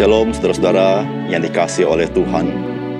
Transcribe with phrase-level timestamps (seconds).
[0.00, 2.48] Shalom saudara-saudara yang dikasih oleh Tuhan,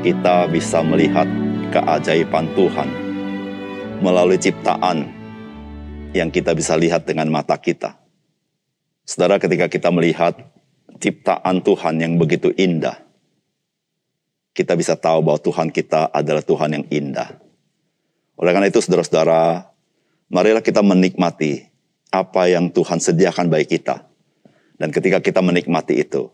[0.05, 1.25] kita bisa melihat
[1.73, 2.93] keajaiban Tuhan
[4.05, 5.09] melalui ciptaan
[6.13, 7.97] yang kita bisa lihat dengan mata kita.
[9.09, 10.45] Saudara, ketika kita melihat
[11.01, 13.01] ciptaan Tuhan yang begitu indah,
[14.53, 17.33] kita bisa tahu bahwa Tuhan kita adalah Tuhan yang indah.
[18.37, 19.73] Oleh karena itu, saudara-saudara,
[20.29, 21.65] marilah kita menikmati
[22.13, 24.05] apa yang Tuhan sediakan bagi kita.
[24.77, 26.29] Dan ketika kita menikmati itu,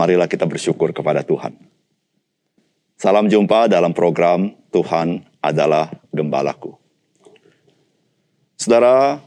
[0.00, 1.52] marilah kita bersyukur kepada Tuhan.
[2.96, 6.72] Salam jumpa dalam program Tuhan adalah Gembalaku.
[8.56, 9.20] Saudara,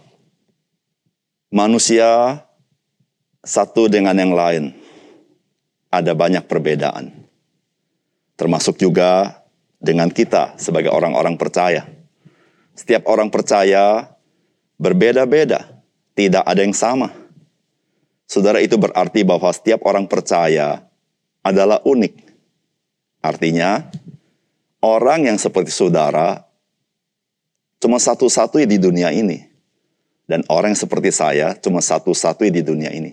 [1.53, 2.41] manusia
[3.45, 4.73] satu dengan yang lain
[5.93, 7.13] ada banyak perbedaan.
[8.33, 9.41] Termasuk juga
[9.77, 11.85] dengan kita sebagai orang-orang percaya.
[12.73, 14.09] Setiap orang percaya
[14.81, 15.69] berbeda-beda,
[16.17, 17.22] tidak ada yang sama
[18.27, 20.87] Saudara itu berarti bahwa setiap orang percaya
[21.43, 22.13] adalah unik.
[23.23, 23.87] Artinya,
[24.83, 26.43] orang yang seperti saudara
[27.79, 29.39] cuma satu-satunya di dunia ini.
[30.23, 33.11] Dan orang yang seperti saya cuma satu-satunya di dunia ini.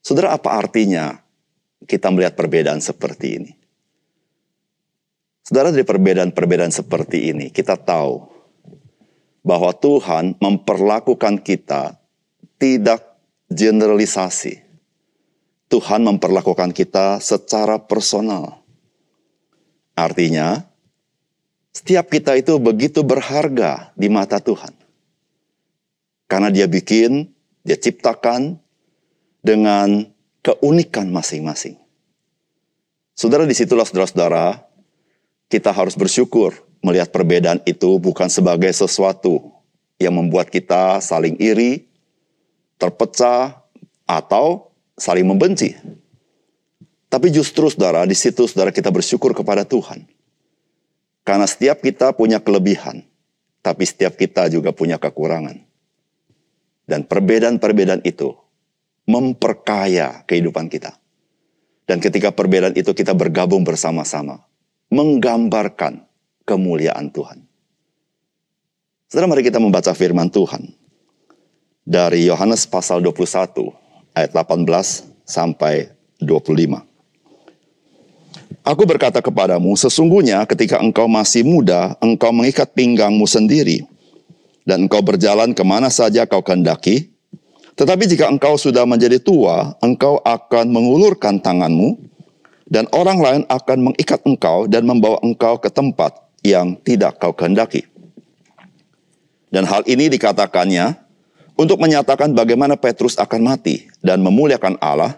[0.00, 1.20] Saudara, apa artinya
[1.84, 3.52] kita melihat perbedaan seperti ini?
[5.44, 8.24] Saudara, dari perbedaan-perbedaan seperti ini, kita tahu
[9.46, 11.94] bahwa Tuhan memperlakukan kita
[12.58, 13.15] tidak
[13.50, 14.64] generalisasi.
[15.66, 18.62] Tuhan memperlakukan kita secara personal.
[19.98, 20.62] Artinya,
[21.74, 24.70] setiap kita itu begitu berharga di mata Tuhan.
[26.30, 27.26] Karena dia bikin,
[27.66, 28.58] dia ciptakan
[29.42, 30.06] dengan
[30.42, 31.78] keunikan masing-masing.
[33.16, 34.62] Saudara, di situlah saudara-saudara,
[35.50, 39.56] kita harus bersyukur melihat perbedaan itu bukan sebagai sesuatu
[39.96, 41.85] yang membuat kita saling iri,
[42.76, 43.66] terpecah,
[44.06, 45.74] atau saling membenci.
[47.10, 50.06] Tapi justru saudara, di situ saudara kita bersyukur kepada Tuhan.
[51.26, 53.02] Karena setiap kita punya kelebihan,
[53.62, 55.58] tapi setiap kita juga punya kekurangan.
[56.86, 58.30] Dan perbedaan-perbedaan itu
[59.10, 60.94] memperkaya kehidupan kita.
[61.86, 64.46] Dan ketika perbedaan itu kita bergabung bersama-sama,
[64.90, 66.06] menggambarkan
[66.46, 67.42] kemuliaan Tuhan.
[69.10, 70.75] Saudara, mari kita membaca firman Tuhan
[71.86, 73.70] dari Yohanes pasal 21
[74.18, 74.66] ayat 18
[75.22, 76.82] sampai 25.
[78.66, 83.86] Aku berkata kepadamu, sesungguhnya ketika engkau masih muda, engkau mengikat pinggangmu sendiri,
[84.66, 87.14] dan engkau berjalan ke mana saja kau kehendaki.
[87.78, 91.94] Tetapi jika engkau sudah menjadi tua, engkau akan mengulurkan tanganmu,
[92.66, 97.86] dan orang lain akan mengikat engkau dan membawa engkau ke tempat yang tidak kau kehendaki.
[99.54, 101.05] Dan hal ini dikatakannya
[101.56, 105.16] untuk menyatakan bagaimana Petrus akan mati dan memuliakan Allah.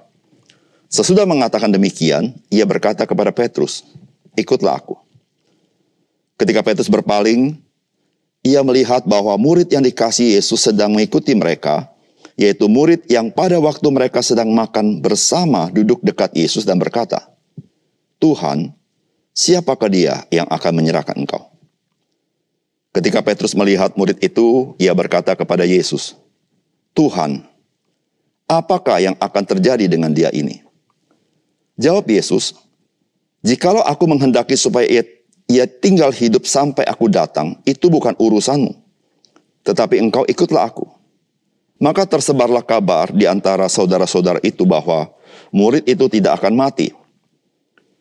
[0.88, 3.84] Sesudah mengatakan demikian, ia berkata kepada Petrus,
[4.38, 4.96] "Ikutlah aku."
[6.38, 7.58] Ketika Petrus berpaling,
[8.46, 11.90] ia melihat bahwa murid yang dikasih Yesus sedang mengikuti mereka,
[12.38, 17.26] yaitu murid yang pada waktu mereka sedang makan bersama duduk dekat Yesus dan berkata,
[18.22, 18.72] "Tuhan,
[19.34, 21.50] siapakah dia yang akan menyerahkan engkau?"
[22.94, 26.16] Ketika Petrus melihat murid itu, ia berkata kepada Yesus,
[26.98, 27.46] Tuhan,
[28.50, 30.66] apakah yang akan terjadi dengan dia ini?
[31.78, 32.58] Jawab Yesus,
[33.46, 35.06] jikalau aku menghendaki supaya ia,
[35.46, 38.74] ia tinggal hidup sampai aku datang, itu bukan urusanmu.
[39.62, 40.90] Tetapi engkau ikutlah aku.
[41.78, 45.14] Maka tersebarlah kabar di antara saudara-saudara itu bahwa
[45.54, 46.90] murid itu tidak akan mati.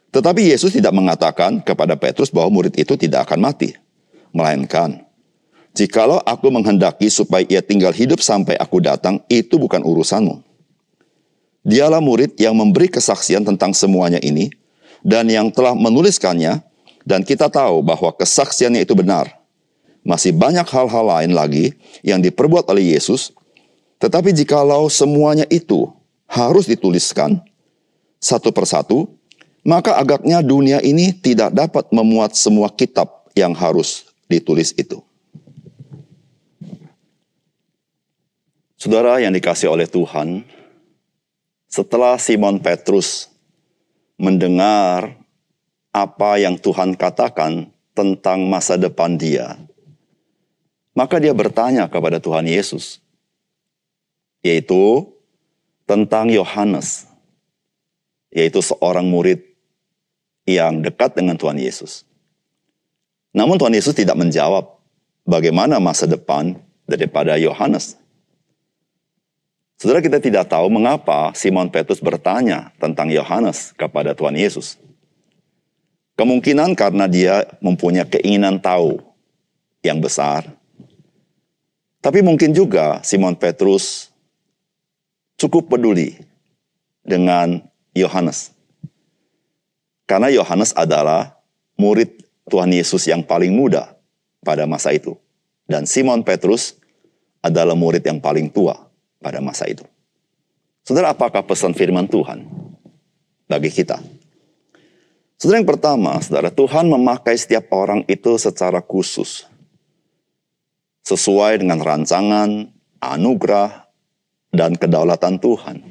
[0.09, 3.77] Tetapi Yesus tidak mengatakan kepada Petrus bahwa murid itu tidak akan mati.
[4.33, 5.06] Melainkan,
[5.77, 10.41] Jikalau aku menghendaki supaya ia tinggal hidup sampai aku datang, itu bukan urusanmu.
[11.61, 14.49] Dialah murid yang memberi kesaksian tentang semuanya ini,
[15.05, 16.65] dan yang telah menuliskannya,
[17.05, 19.29] dan kita tahu bahwa kesaksiannya itu benar.
[20.01, 23.29] Masih banyak hal-hal lain lagi yang diperbuat oleh Yesus,
[24.01, 25.93] tetapi jikalau semuanya itu
[26.25, 27.37] harus dituliskan
[28.17, 29.13] satu persatu,
[29.61, 35.05] maka agaknya dunia ini tidak dapat memuat semua kitab yang harus ditulis itu.
[38.77, 40.45] Saudara yang dikasih oleh Tuhan,
[41.65, 43.25] setelah Simon Petrus
[44.21, 45.17] mendengar
[45.89, 49.57] apa yang Tuhan katakan tentang masa depan dia,
[50.93, 53.01] maka dia bertanya kepada Tuhan Yesus,
[54.45, 55.09] yaitu
[55.89, 57.09] tentang Yohanes,
[58.29, 59.41] yaitu seorang murid
[60.45, 62.05] yang dekat dengan Tuhan Yesus.
[63.33, 64.69] Namun Tuhan Yesus tidak menjawab
[65.25, 67.97] bagaimana masa depan daripada Yohanes.
[69.77, 74.73] Saudara kita tidak tahu mengapa Simon Petrus bertanya tentang Yohanes kepada Tuhan Yesus.
[76.17, 78.97] Kemungkinan karena dia mempunyai keinginan tahu
[79.85, 80.49] yang besar.
[82.01, 84.09] Tapi mungkin juga Simon Petrus
[85.37, 86.25] cukup peduli
[87.05, 87.61] dengan
[87.93, 88.49] Yohanes.
[90.09, 91.37] Karena Yohanes adalah
[91.77, 93.93] murid Tuhan Yesus yang paling muda
[94.41, 95.13] pada masa itu.
[95.69, 96.73] Dan Simon Petrus
[97.45, 98.86] adalah murid yang paling tua
[99.27, 99.83] pada masa itu.
[100.87, 102.47] Saudara, apakah pesan firman Tuhan
[103.51, 103.99] bagi kita?
[105.35, 109.43] Saudara yang pertama, saudara, Tuhan memakai setiap orang itu secara khusus.
[111.03, 112.71] Sesuai dengan rancangan,
[113.03, 113.83] anugerah,
[114.55, 115.83] dan kedaulatan Tuhan.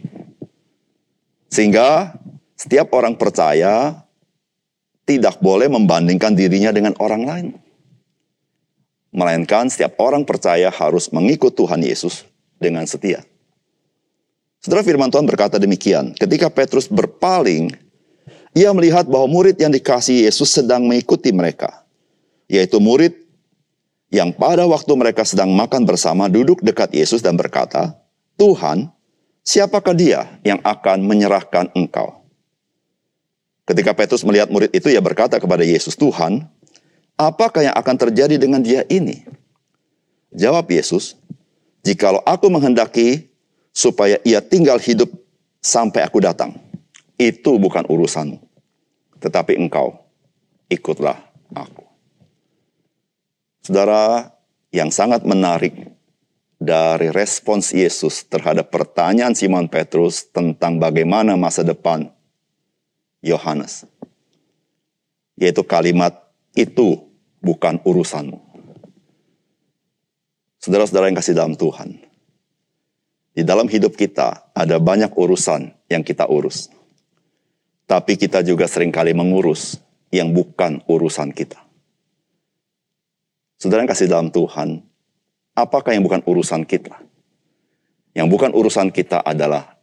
[1.53, 2.17] Sehingga
[2.57, 4.01] setiap orang percaya
[5.05, 7.47] tidak boleh membandingkan dirinya dengan orang lain.
[9.13, 12.25] Melainkan setiap orang percaya harus mengikut Tuhan Yesus
[12.57, 13.25] dengan setia.
[14.61, 17.71] Saudara firman Tuhan berkata demikian, ketika Petrus berpaling
[18.57, 21.85] ia melihat bahwa murid yang dikasih Yesus sedang mengikuti mereka,
[22.49, 23.13] yaitu murid
[24.09, 28.01] yang pada waktu mereka sedang makan bersama duduk dekat Yesus dan berkata,
[28.41, 28.89] "Tuhan,
[29.45, 32.25] siapakah dia yang akan menyerahkan engkau?"
[33.69, 36.49] Ketika Petrus melihat murid itu, ia berkata kepada Yesus, "Tuhan,
[37.21, 39.27] apakah yang akan terjadi dengan dia ini?"
[40.33, 41.19] Jawab Yesus,
[41.87, 43.31] "Jikalau aku menghendaki
[43.71, 45.07] supaya ia tinggal hidup
[45.63, 46.59] sampai aku datang,
[47.15, 48.47] itu bukan urusanmu
[49.21, 49.97] tetapi engkau
[50.69, 51.19] ikutlah
[51.51, 51.85] aku.
[53.65, 54.31] Saudara,
[54.71, 55.75] yang sangat menarik
[56.57, 62.07] dari respons Yesus terhadap pertanyaan Simon Petrus tentang bagaimana masa depan
[63.19, 63.83] Yohanes,
[65.35, 66.15] yaitu kalimat
[66.55, 67.03] itu
[67.43, 68.46] bukan urusanmu.
[70.67, 71.95] Saudara-saudara yang kasih dalam Tuhan,
[73.39, 76.67] di dalam hidup kita ada banyak urusan yang kita urus.
[77.87, 79.79] Tapi kita juga sering kali mengurus
[80.11, 81.63] yang bukan urusan kita.
[83.63, 84.83] Saudara yang kasih dalam Tuhan,
[85.55, 86.99] apakah yang bukan urusan kita?
[88.19, 89.79] Yang bukan urusan kita adalah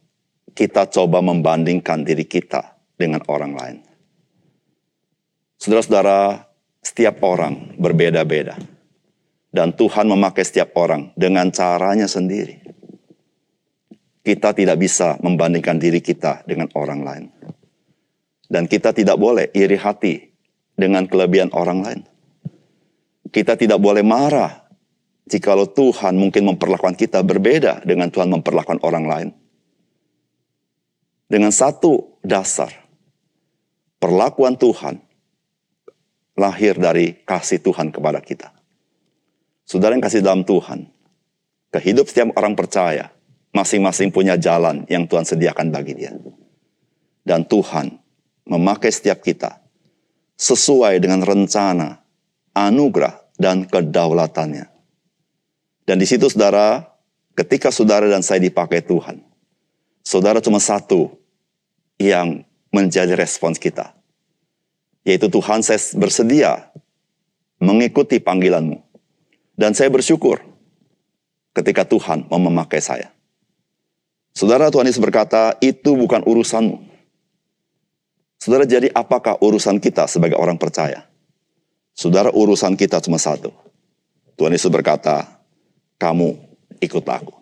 [0.51, 3.77] kita coba membandingkan diri kita dengan orang lain.
[5.63, 6.43] Saudara-saudara,
[6.83, 8.72] setiap orang berbeda-beda.
[9.53, 12.57] Dan Tuhan memakai setiap orang dengan caranya sendiri.
[14.25, 17.25] Kita tidak bisa membandingkan diri kita dengan orang lain.
[18.49, 20.33] Dan kita tidak boleh iri hati
[20.73, 22.01] dengan kelebihan orang lain.
[23.29, 24.63] Kita tidak boleh marah
[25.25, 29.29] jikalau Tuhan mungkin memperlakukan kita berbeda dengan Tuhan memperlakukan orang lain.
[31.25, 32.69] Dengan satu dasar,
[33.97, 35.01] perlakuan Tuhan
[36.37, 38.52] lahir dari kasih Tuhan kepada kita.
[39.63, 40.91] Saudara yang kasih dalam Tuhan,
[41.71, 43.09] kehidup setiap orang percaya,
[43.55, 46.11] masing-masing punya jalan yang Tuhan sediakan bagi dia.
[47.23, 47.95] Dan Tuhan
[48.43, 49.63] memakai setiap kita
[50.35, 52.03] sesuai dengan rencana,
[52.51, 54.67] anugerah, dan kedaulatannya.
[55.87, 56.83] Dan di situ saudara,
[57.35, 59.23] ketika saudara dan saya dipakai Tuhan,
[60.03, 61.15] saudara cuma satu
[61.99, 63.95] yang menjadi respons kita.
[65.03, 66.71] Yaitu Tuhan saya bersedia
[67.59, 68.92] mengikuti panggilanmu.
[69.53, 70.41] Dan saya bersyukur
[71.53, 73.13] ketika Tuhan mau memakai saya.
[74.33, 76.81] Saudara Tuhan Yesus berkata, itu bukan urusanmu.
[78.41, 81.05] Saudara, jadi apakah urusan kita sebagai orang percaya?
[81.93, 83.53] Saudara, urusan kita cuma satu.
[84.33, 85.37] Tuhan Yesus berkata,
[86.01, 86.33] kamu
[86.81, 87.37] ikut aku.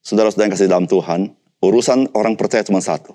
[0.00, 1.20] Saudara-saudara yang kasih dalam Tuhan,
[1.60, 3.12] urusan orang percaya cuma satu.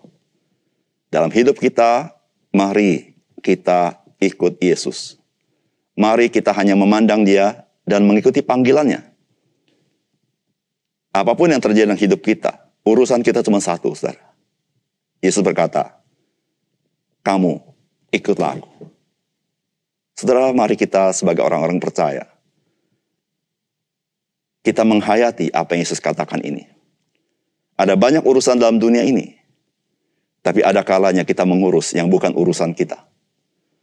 [1.09, 2.13] Dalam hidup kita,
[2.53, 5.17] mari kita ikut Yesus.
[5.97, 9.01] Mari kita hanya memandang dia dan mengikuti panggilannya.
[11.09, 14.21] Apa pun yang terjadi dalam hidup kita, urusan kita cuma satu, saudara.
[15.25, 15.97] Yesus berkata,
[17.25, 17.57] kamu
[18.13, 18.69] ikutlah aku.
[20.13, 22.29] Saudara, mari kita sebagai orang-orang percaya.
[24.61, 26.69] Kita menghayati apa yang Yesus katakan ini.
[27.79, 29.33] Ada banyak urusan dalam dunia ini.
[30.43, 33.07] Tapi ada kalanya kita mengurus yang bukan urusan kita.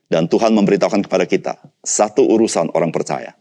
[0.07, 3.35] Dan Tuhan memberitahukan kepada kita satu urusan orang percaya.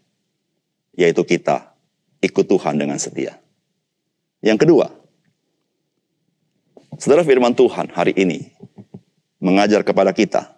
[0.96, 1.76] Yaitu kita
[2.24, 3.38] ikut Tuhan dengan setia.
[4.40, 4.88] Yang kedua,
[6.98, 8.56] saudara firman Tuhan hari ini
[9.44, 10.56] mengajar kepada kita.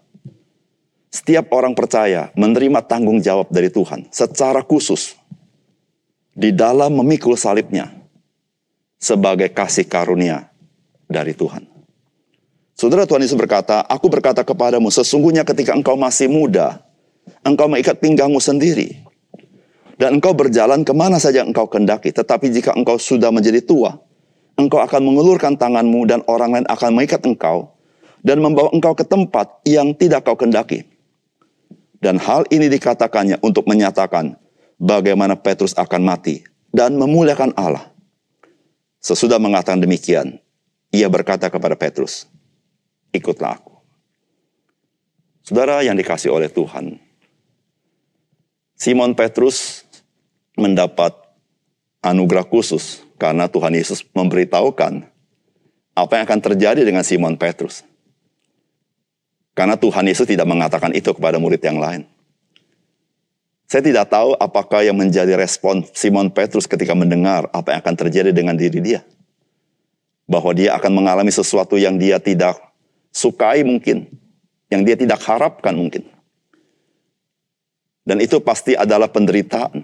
[1.07, 5.17] Setiap orang percaya menerima tanggung jawab dari Tuhan secara khusus
[6.37, 7.89] di dalam memikul salibnya
[9.01, 10.51] sebagai kasih karunia
[11.09, 11.65] dari Tuhan.
[12.77, 16.77] Saudara Tuhan Yesus berkata, Aku berkata kepadamu, sesungguhnya ketika engkau masih muda,
[17.41, 19.06] engkau mengikat pinggangmu sendiri.
[19.97, 22.13] Dan engkau berjalan ke mana saja engkau kendaki.
[22.13, 23.97] Tetapi jika engkau sudah menjadi tua,
[24.57, 27.73] engkau akan mengulurkan tanganmu dan orang lain akan mengikat engkau
[28.21, 30.85] dan membawa engkau ke tempat yang tidak kau kendaki.
[31.97, 34.37] Dan hal ini dikatakannya untuk menyatakan
[34.77, 37.89] bagaimana Petrus akan mati dan memuliakan Allah.
[39.01, 40.37] Sesudah mengatakan demikian,
[40.93, 42.29] ia berkata kepada Petrus,
[43.13, 43.73] ikutlah aku.
[45.41, 46.99] Saudara yang dikasih oleh Tuhan,
[48.77, 49.86] Simon Petrus
[50.57, 51.13] mendapat
[52.01, 55.05] anugerah khusus karena Tuhan Yesus memberitahukan
[55.97, 57.85] apa yang akan terjadi dengan Simon Petrus.
[59.57, 62.05] Karena Tuhan Yesus tidak mengatakan itu kepada murid yang lain.
[63.65, 68.29] Saya tidak tahu apakah yang menjadi respon Simon Petrus ketika mendengar apa yang akan terjadi
[68.29, 69.01] dengan diri dia.
[70.29, 72.59] Bahwa dia akan mengalami sesuatu yang dia tidak
[73.09, 74.05] sukai mungkin
[74.67, 76.03] yang dia tidak harapkan mungkin.
[78.07, 79.83] Dan itu pasti adalah penderitaan.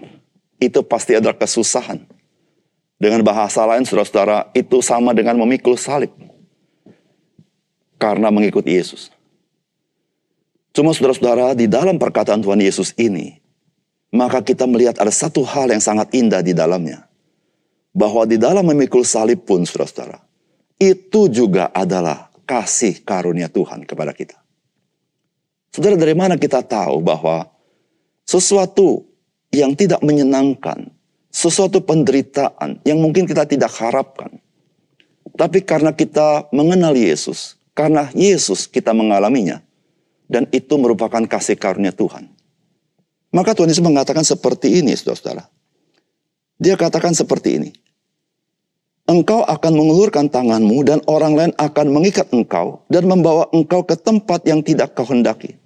[0.64, 2.00] Itu pasti adalah kesusahan.
[2.96, 6.08] Dengan bahasa lain, saudara-saudara, itu sama dengan memikul salib.
[8.00, 9.12] Karena mengikuti Yesus.
[10.72, 13.36] Cuma saudara-saudara, di dalam perkataan Tuhan Yesus ini,
[14.08, 17.04] maka kita melihat ada satu hal yang sangat indah di dalamnya.
[17.92, 20.24] Bahwa di dalam memikul salib pun, saudara-saudara,
[20.80, 24.40] itu juga adalah kasih karunia Tuhan kepada kita.
[25.70, 27.50] Saudara, dari mana kita tahu bahwa
[28.24, 29.04] sesuatu
[29.54, 30.90] yang tidak menyenangkan,
[31.30, 34.42] sesuatu penderitaan yang mungkin kita tidak harapkan,
[35.34, 39.62] tapi karena kita mengenal Yesus, karena Yesus kita mengalaminya,
[40.30, 42.30] dan itu merupakan kasih karunia Tuhan.
[43.34, 45.50] Maka Tuhan Yesus mengatakan seperti ini, saudara-saudara.
[46.62, 47.70] Dia katakan seperti ini.
[49.04, 54.48] Engkau akan mengulurkan tanganmu dan orang lain akan mengikat engkau dan membawa engkau ke tempat
[54.48, 55.60] yang tidak kau hendaki.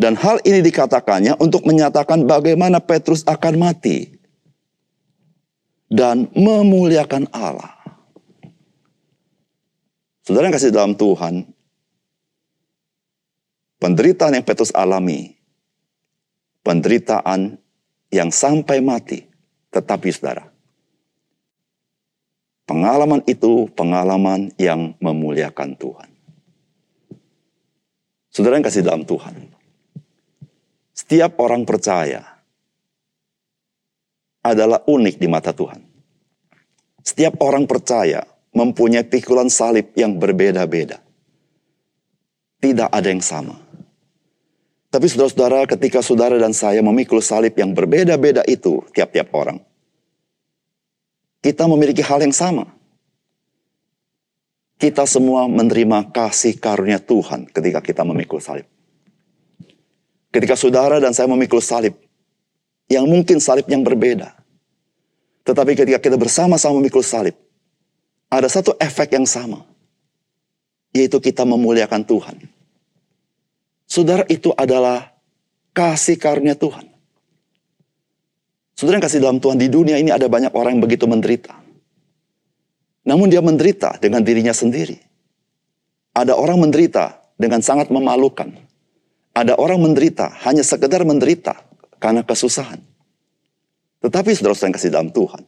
[0.00, 4.08] Dan hal ini dikatakannya untuk menyatakan bagaimana Petrus akan mati
[5.92, 7.76] dan memuliakan Allah.
[10.24, 11.52] Saudara yang kasih dalam Tuhan,
[13.76, 15.36] penderitaan yang Petrus alami,
[16.64, 17.60] penderitaan
[18.08, 19.28] yang sampai mati,
[19.68, 20.48] tetapi saudara,
[22.64, 26.08] pengalaman itu pengalaman yang memuliakan Tuhan.
[28.32, 29.59] Saudara yang kasih dalam Tuhan,
[31.10, 32.22] setiap orang percaya
[34.46, 35.82] adalah unik di mata Tuhan.
[37.02, 38.22] Setiap orang percaya
[38.54, 41.02] mempunyai pikulan salib yang berbeda-beda.
[42.62, 43.58] Tidak ada yang sama.
[44.86, 49.58] Tapi saudara-saudara, ketika saudara dan saya memikul salib yang berbeda-beda itu tiap-tiap orang,
[51.42, 52.70] kita memiliki hal yang sama.
[54.78, 58.70] Kita semua menerima kasih karunia Tuhan ketika kita memikul salib.
[60.30, 61.98] Ketika saudara dan saya memikul salib,
[62.90, 64.34] yang mungkin salib yang berbeda.
[65.46, 67.34] Tetapi ketika kita bersama-sama memikul salib,
[68.30, 69.66] ada satu efek yang sama.
[70.90, 72.36] Yaitu kita memuliakan Tuhan.
[73.86, 75.14] Saudara itu adalah
[75.70, 76.86] kasih karunia Tuhan.
[78.74, 81.54] Saudara yang kasih dalam Tuhan, di dunia ini ada banyak orang yang begitu menderita.
[83.06, 84.98] Namun dia menderita dengan dirinya sendiri.
[86.14, 88.50] Ada orang menderita dengan sangat memalukan
[89.40, 91.56] ada orang menderita, hanya sekedar menderita
[91.96, 92.84] karena kesusahan.
[94.04, 95.42] Tetapi saudara-saudara yang kasih dalam Tuhan,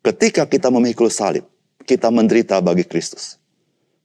[0.00, 1.44] ketika kita memikul salib,
[1.84, 3.36] kita menderita bagi Kristus.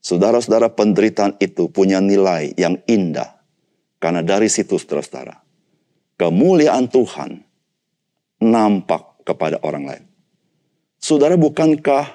[0.04, 3.40] Saudara-saudara penderitaan itu punya nilai yang indah.
[3.98, 5.40] Karena dari situ saudara-saudara,
[6.20, 7.42] kemuliaan Tuhan
[8.44, 10.04] nampak kepada orang lain.
[11.00, 12.12] Saudara, bukankah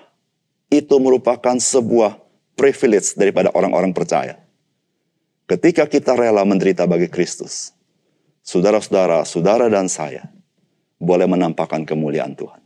[0.68, 2.20] itu merupakan sebuah
[2.54, 4.41] privilege daripada orang-orang percaya?
[5.52, 7.76] Ketika kita rela menderita bagi Kristus,
[8.40, 10.32] saudara-saudara, saudara dan saya
[10.96, 12.56] boleh menampakkan kemuliaan Tuhan.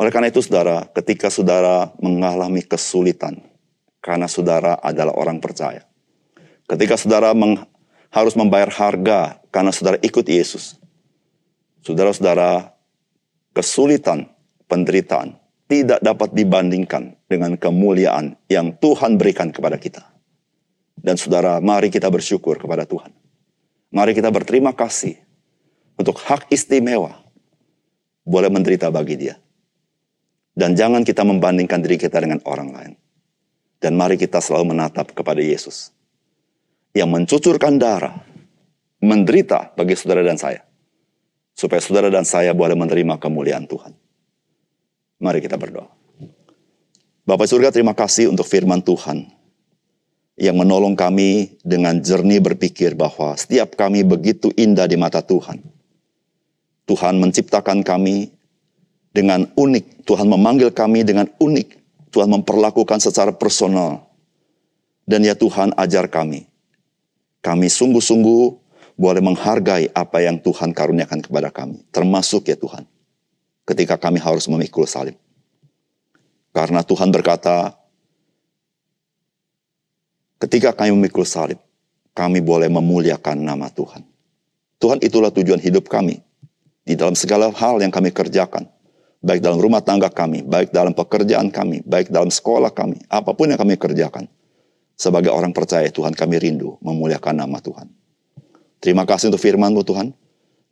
[0.00, 3.44] Oleh karena itu saudara, ketika saudara mengalami kesulitan
[4.00, 5.84] karena saudara adalah orang percaya.
[6.64, 7.68] Ketika saudara meng,
[8.08, 10.80] harus membayar harga karena saudara ikut Yesus.
[11.84, 12.72] Saudara-saudara,
[13.52, 14.32] kesulitan,
[14.72, 15.36] penderitaan
[15.68, 20.15] tidak dapat dibandingkan dengan kemuliaan yang Tuhan berikan kepada kita.
[20.96, 23.12] Dan saudara, mari kita bersyukur kepada Tuhan.
[23.92, 25.20] Mari kita berterima kasih
[25.96, 27.20] untuk hak istimewa
[28.26, 29.36] boleh menderita bagi dia.
[30.56, 32.92] Dan jangan kita membandingkan diri kita dengan orang lain.
[33.76, 35.92] Dan mari kita selalu menatap kepada Yesus.
[36.96, 38.24] Yang mencucurkan darah,
[39.04, 40.64] menderita bagi saudara dan saya.
[41.52, 43.92] Supaya saudara dan saya boleh menerima kemuliaan Tuhan.
[45.20, 45.92] Mari kita berdoa.
[47.28, 49.35] Bapak surga terima kasih untuk firman Tuhan
[50.36, 55.64] yang menolong kami dengan jernih berpikir bahwa setiap kami begitu indah di mata Tuhan.
[56.86, 58.30] Tuhan menciptakan kami
[59.16, 60.04] dengan unik.
[60.04, 61.68] Tuhan memanggil kami dengan unik.
[62.12, 64.06] Tuhan memperlakukan secara personal.
[65.08, 66.44] Dan ya Tuhan ajar kami.
[67.40, 68.42] Kami sungguh-sungguh
[68.96, 71.80] boleh menghargai apa yang Tuhan karuniakan kepada kami.
[71.90, 72.84] Termasuk ya Tuhan.
[73.66, 75.16] Ketika kami harus memikul salib.
[76.52, 77.76] Karena Tuhan berkata,
[80.42, 81.60] ketika kami memikul salib,
[82.16, 84.04] kami boleh memuliakan nama Tuhan.
[84.80, 86.20] Tuhan itulah tujuan hidup kami.
[86.86, 88.70] Di dalam segala hal yang kami kerjakan
[89.26, 93.50] baik dalam rumah tangga kami, baik dalam pekerjaan kami, baik dalam sekolah kami, apa pun
[93.50, 94.30] yang kami kerjakan.
[94.96, 97.90] Sebagai orang percaya Tuhan kami rindu memuliakan nama Tuhan.
[98.80, 100.08] Terima kasih untuk firman-Mu Tuhan.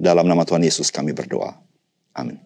[0.00, 1.60] Dalam nama Tuhan Yesus kami berdoa.
[2.16, 2.43] Amin.